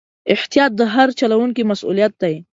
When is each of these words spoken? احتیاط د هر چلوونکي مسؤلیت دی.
احتیاط 0.33 0.71
د 0.79 0.81
هر 0.93 1.07
چلوونکي 1.19 1.63
مسؤلیت 1.71 2.13
دی. 2.21 2.35